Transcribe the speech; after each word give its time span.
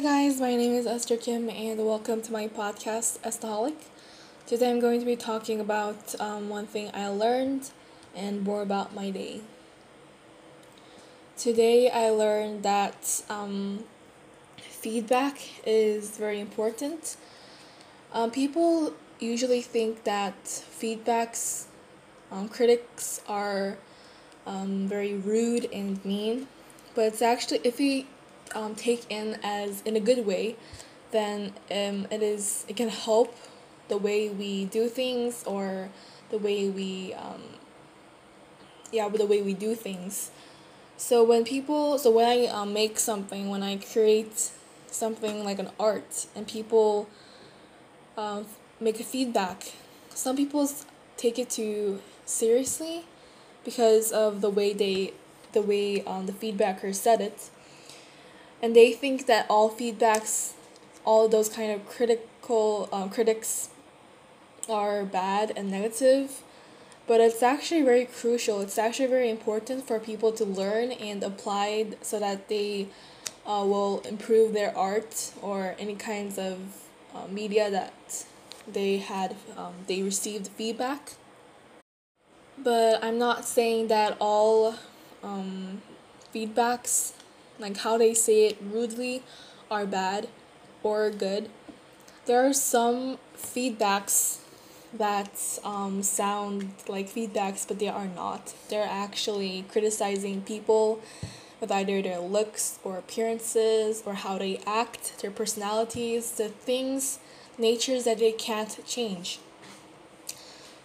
Hi 0.00 0.24
guys, 0.24 0.40
my 0.40 0.56
name 0.56 0.72
is 0.72 0.86
Esther 0.86 1.18
Kim 1.18 1.50
and 1.50 1.84
welcome 1.84 2.22
to 2.22 2.32
my 2.32 2.48
podcast 2.48 3.18
Estaholic. 3.18 3.76
Today 4.46 4.70
I'm 4.70 4.80
going 4.80 4.98
to 4.98 5.04
be 5.04 5.14
talking 5.14 5.60
about 5.60 6.18
um, 6.18 6.48
one 6.48 6.66
thing 6.66 6.90
I 6.94 7.08
learned 7.08 7.68
and 8.16 8.42
more 8.42 8.62
about 8.62 8.94
my 8.94 9.10
day. 9.10 9.42
Today 11.36 11.90
I 11.90 12.08
learned 12.08 12.62
that 12.62 13.22
um, 13.28 13.84
feedback 14.56 15.38
is 15.66 16.16
very 16.16 16.40
important. 16.40 17.18
Um, 18.14 18.30
people 18.30 18.94
usually 19.18 19.60
think 19.60 20.04
that 20.04 20.42
feedbacks, 20.44 21.66
um, 22.32 22.48
critics 22.48 23.20
are 23.28 23.76
um, 24.46 24.88
very 24.88 25.12
rude 25.12 25.68
and 25.70 26.02
mean, 26.06 26.48
but 26.94 27.02
it's 27.02 27.20
actually, 27.20 27.60
if 27.64 27.78
we 27.78 28.06
um, 28.54 28.74
take 28.74 29.10
in 29.10 29.38
as 29.42 29.82
in 29.82 29.96
a 29.96 30.00
good 30.00 30.26
way, 30.26 30.56
then 31.10 31.52
um, 31.70 32.06
it 32.10 32.22
is 32.22 32.64
it 32.68 32.76
can 32.76 32.88
help 32.88 33.34
the 33.88 33.96
way 33.96 34.28
we 34.28 34.66
do 34.66 34.88
things 34.88 35.42
or 35.44 35.88
the 36.30 36.38
way 36.38 36.68
we 36.68 37.14
um, 37.14 37.42
yeah 38.92 39.08
the 39.08 39.26
way 39.26 39.42
we 39.42 39.54
do 39.54 39.74
things. 39.74 40.30
So 40.96 41.24
when 41.24 41.44
people 41.44 41.98
so 41.98 42.10
when 42.10 42.26
I 42.26 42.46
um, 42.46 42.72
make 42.72 42.98
something 42.98 43.48
when 43.48 43.62
I 43.62 43.76
create 43.76 44.50
something 44.86 45.44
like 45.44 45.58
an 45.58 45.70
art 45.78 46.26
and 46.34 46.46
people 46.46 47.08
um, 48.16 48.46
make 48.80 49.00
a 49.00 49.04
feedback, 49.04 49.72
some 50.10 50.36
people 50.36 50.68
take 51.16 51.38
it 51.38 51.50
too 51.50 52.00
seriously 52.24 53.04
because 53.64 54.12
of 54.12 54.40
the 54.40 54.50
way 54.50 54.72
they 54.72 55.12
the 55.52 55.62
way 55.62 56.04
um, 56.04 56.26
the 56.26 56.32
feedbacker 56.32 56.94
said 56.94 57.20
it 57.20 57.50
and 58.62 58.76
they 58.76 58.92
think 58.92 59.26
that 59.26 59.46
all 59.48 59.70
feedbacks, 59.70 60.52
all 61.04 61.28
those 61.28 61.48
kind 61.48 61.72
of 61.72 61.88
critical 61.88 62.88
um, 62.92 63.10
critics, 63.10 63.70
are 64.68 65.04
bad 65.04 65.52
and 65.56 65.70
negative, 65.70 66.42
but 67.06 67.20
it's 67.20 67.42
actually 67.42 67.82
very 67.82 68.04
crucial. 68.04 68.60
It's 68.60 68.78
actually 68.78 69.08
very 69.08 69.30
important 69.30 69.86
for 69.86 69.98
people 69.98 70.32
to 70.32 70.44
learn 70.44 70.92
and 70.92 71.22
apply 71.22 71.86
so 72.02 72.20
that 72.20 72.48
they 72.48 72.88
uh, 73.46 73.64
will 73.66 74.00
improve 74.00 74.52
their 74.52 74.76
art 74.76 75.32
or 75.42 75.74
any 75.78 75.94
kinds 75.94 76.38
of 76.38 76.58
uh, 77.14 77.26
media 77.28 77.70
that 77.70 78.26
they 78.70 78.98
had 78.98 79.34
um, 79.56 79.74
they 79.86 80.02
received 80.02 80.48
feedback. 80.48 81.14
But 82.56 83.02
I'm 83.02 83.18
not 83.18 83.46
saying 83.46 83.88
that 83.88 84.16
all 84.20 84.76
um, 85.22 85.82
feedbacks 86.32 87.14
like 87.60 87.76
how 87.78 87.98
they 87.98 88.14
say 88.14 88.46
it 88.46 88.58
rudely 88.60 89.22
are 89.70 89.86
bad 89.86 90.28
or 90.82 91.10
good. 91.10 91.48
There 92.26 92.44
are 92.44 92.52
some 92.52 93.18
feedbacks 93.36 94.38
that 94.92 95.58
um, 95.64 96.02
sound 96.02 96.74
like 96.88 97.08
feedbacks, 97.08 97.66
but 97.66 97.78
they 97.78 97.88
are 97.88 98.06
not. 98.06 98.54
They're 98.68 98.88
actually 98.90 99.64
criticizing 99.70 100.42
people 100.42 101.00
with 101.60 101.70
either 101.70 102.02
their 102.02 102.18
looks 102.18 102.78
or 102.82 102.96
appearances 102.96 104.02
or 104.06 104.14
how 104.14 104.38
they 104.38 104.60
act, 104.66 105.20
their 105.20 105.30
personalities, 105.30 106.32
the 106.32 106.48
things, 106.48 107.18
natures 107.58 108.04
that 108.04 108.18
they 108.18 108.32
can't 108.32 108.84
change. 108.86 109.38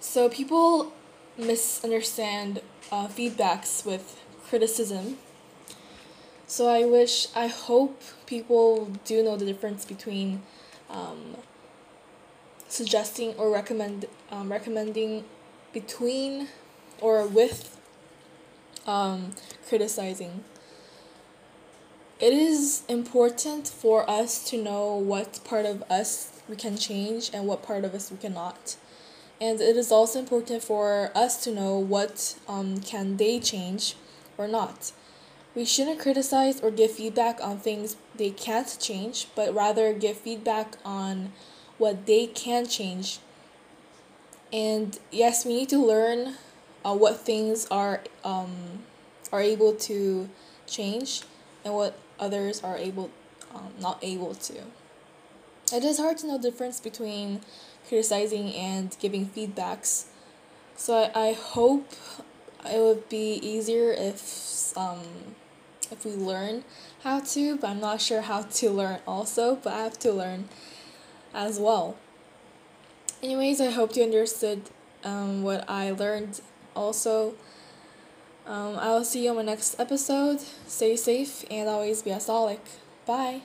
So 0.00 0.28
people 0.28 0.92
misunderstand 1.38 2.60
uh, 2.90 3.08
feedbacks 3.08 3.86
with 3.86 4.20
criticism 4.48 5.18
so 6.54 6.68
I 6.68 6.84
wish, 6.84 7.26
I 7.34 7.48
hope 7.48 8.00
people 8.26 8.88
do 9.04 9.24
know 9.24 9.36
the 9.36 9.44
difference 9.44 9.84
between 9.84 10.42
um, 10.88 11.36
suggesting 12.68 13.34
or 13.34 13.50
recommend 13.52 14.06
um, 14.30 14.52
recommending 14.52 15.24
between 15.72 16.46
or 17.00 17.26
with 17.26 17.76
um, 18.86 19.32
criticizing. 19.68 20.44
It 22.20 22.32
is 22.32 22.84
important 22.88 23.66
for 23.66 24.08
us 24.08 24.48
to 24.50 24.56
know 24.56 24.94
what 24.94 25.40
part 25.42 25.66
of 25.66 25.82
us 25.90 26.40
we 26.48 26.54
can 26.54 26.76
change 26.76 27.32
and 27.34 27.48
what 27.48 27.64
part 27.64 27.84
of 27.84 27.96
us 27.96 28.12
we 28.12 28.16
cannot. 28.16 28.76
And 29.40 29.60
it 29.60 29.76
is 29.76 29.90
also 29.90 30.20
important 30.20 30.62
for 30.62 31.10
us 31.16 31.42
to 31.42 31.52
know 31.52 31.76
what 31.76 32.36
um, 32.46 32.80
can 32.80 33.16
they 33.16 33.40
change 33.40 33.96
or 34.38 34.46
not. 34.46 34.92
We 35.54 35.64
shouldn't 35.64 36.00
criticize 36.00 36.60
or 36.60 36.70
give 36.72 36.90
feedback 36.90 37.38
on 37.42 37.58
things 37.58 37.96
they 38.16 38.30
can't 38.30 38.76
change, 38.80 39.28
but 39.36 39.54
rather 39.54 39.92
give 39.92 40.16
feedback 40.16 40.76
on 40.84 41.32
what 41.78 42.06
they 42.06 42.26
can 42.26 42.66
change. 42.66 43.18
And 44.52 44.98
yes, 45.12 45.44
we 45.44 45.54
need 45.54 45.68
to 45.68 45.78
learn 45.78 46.34
uh, 46.84 46.94
what 46.94 47.20
things 47.20 47.66
are 47.70 48.02
um, 48.24 48.80
are 49.32 49.40
able 49.40 49.74
to 49.74 50.28
change 50.66 51.22
and 51.64 51.74
what 51.74 51.98
others 52.18 52.62
are 52.62 52.76
able 52.76 53.10
um, 53.54 53.72
not 53.80 53.98
able 54.02 54.34
to. 54.34 54.54
It 55.72 55.84
is 55.84 55.98
hard 55.98 56.18
to 56.18 56.26
know 56.26 56.36
the 56.36 56.50
difference 56.50 56.80
between 56.80 57.40
criticizing 57.88 58.52
and 58.54 58.96
giving 59.00 59.26
feedbacks. 59.26 60.04
So 60.76 61.10
I, 61.14 61.28
I 61.28 61.32
hope 61.32 61.92
it 62.64 62.80
would 62.80 63.08
be 63.08 63.34
easier 63.34 63.92
if 63.92 64.76
um, 64.76 65.00
if 65.90 66.04
we 66.04 66.12
learn 66.12 66.64
how 67.02 67.20
to, 67.20 67.56
but 67.56 67.70
I'm 67.70 67.80
not 67.80 68.00
sure 68.00 68.22
how 68.22 68.42
to 68.42 68.70
learn 68.70 69.00
also, 69.06 69.56
but 69.56 69.72
I 69.72 69.82
have 69.82 69.98
to 70.00 70.12
learn 70.12 70.48
as 71.32 71.58
well. 71.58 71.96
Anyways, 73.22 73.60
I 73.60 73.70
hope 73.70 73.96
you 73.96 74.02
understood 74.02 74.62
um, 75.02 75.42
what 75.42 75.68
I 75.68 75.90
learned 75.90 76.40
also. 76.74 77.34
Um, 78.46 78.76
I 78.78 78.88
will 78.88 79.04
see 79.04 79.24
you 79.24 79.30
on 79.30 79.36
my 79.36 79.42
next 79.42 79.80
episode. 79.80 80.40
Stay 80.66 80.96
safe 80.96 81.44
and 81.50 81.68
always 81.68 82.02
be 82.02 82.10
a 82.10 82.20
Bye. 83.06 83.42